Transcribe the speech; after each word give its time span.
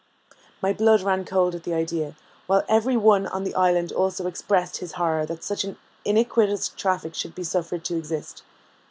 My 0.63 0.73
blood 0.73 1.01
ran 1.01 1.25
cold 1.25 1.53
at 1.53 1.61
the 1.61 1.75
idea, 1.75 2.15
while 2.47 2.63
every 2.67 2.97
one 2.97 3.27
on 3.27 3.43
the 3.43 3.53
island 3.53 3.91
also 3.91 4.25
expressed 4.25 4.77
his 4.77 4.93
horror 4.93 5.27
that 5.27 5.43
such 5.43 5.63
an 5.63 5.77
iniquitous 6.03 6.69
traffic 6.69 7.13
should 7.13 7.35
be 7.35 7.43
suffered 7.43 7.85
to 7.85 7.97
exist. 7.99 8.41